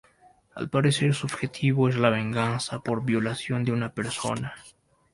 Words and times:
Al 0.55 0.67
parecer, 0.67 1.13
su 1.13 1.27
objetivo 1.27 1.87
es 1.87 1.95
la 1.95 2.09
venganza 2.09 2.79
por 2.79 3.05
violación 3.05 3.63
de 3.63 3.71
una 3.71 3.93
persona. 3.93 4.55